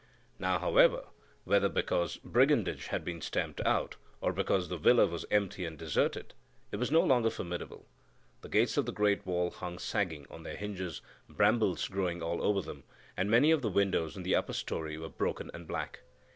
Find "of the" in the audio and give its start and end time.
8.77-8.91, 13.51-13.69